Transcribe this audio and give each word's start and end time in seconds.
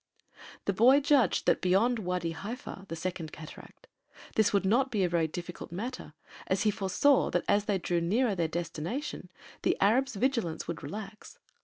The 0.65 0.73
boy 0.73 0.99
judged 0.99 1.45
that 1.45 1.61
beyond 1.61 1.99
Wâdi 1.99 2.33
Haifa, 2.33 2.87
the 2.87 2.95
Second 2.95 3.31
Cataract, 3.31 3.85
this 4.33 4.51
would 4.51 4.65
not 4.65 4.89
be 4.89 5.03
a 5.03 5.09
very 5.09 5.27
difficult 5.27 5.71
matter 5.71 6.13
as 6.47 6.63
he 6.63 6.71
foresaw 6.71 7.29
that 7.29 7.45
as 7.47 7.65
they 7.65 7.77
drew 7.77 8.01
nearer 8.01 8.31
to 8.31 8.35
their 8.37 8.47
destination 8.47 9.29
the 9.61 9.77
Arabs' 9.79 10.15
vigilance 10.15 10.67
would 10.67 10.81
relax. 10.81 11.37